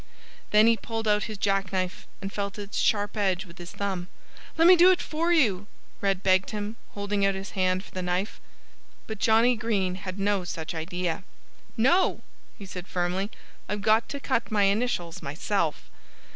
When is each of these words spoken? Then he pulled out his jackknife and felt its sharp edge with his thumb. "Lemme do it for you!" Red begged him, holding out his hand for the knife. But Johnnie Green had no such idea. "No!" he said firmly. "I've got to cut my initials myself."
Then 0.49 0.65
he 0.65 0.77
pulled 0.77 1.07
out 1.07 1.25
his 1.25 1.37
jackknife 1.37 2.07
and 2.23 2.33
felt 2.33 2.57
its 2.57 2.79
sharp 2.79 3.15
edge 3.15 3.45
with 3.45 3.59
his 3.59 3.69
thumb. 3.71 4.07
"Lemme 4.57 4.75
do 4.75 4.89
it 4.89 4.99
for 4.99 5.31
you!" 5.31 5.67
Red 6.01 6.23
begged 6.23 6.49
him, 6.49 6.75
holding 6.95 7.23
out 7.23 7.35
his 7.35 7.51
hand 7.51 7.83
for 7.83 7.91
the 7.91 8.01
knife. 8.01 8.41
But 9.05 9.19
Johnnie 9.19 9.55
Green 9.55 9.93
had 9.93 10.17
no 10.17 10.43
such 10.43 10.73
idea. 10.73 11.21
"No!" 11.77 12.21
he 12.57 12.65
said 12.65 12.87
firmly. 12.87 13.29
"I've 13.69 13.83
got 13.83 14.09
to 14.09 14.19
cut 14.19 14.49
my 14.49 14.63
initials 14.63 15.21
myself." 15.21 15.87